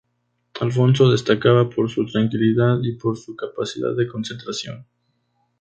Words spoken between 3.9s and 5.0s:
de concentración.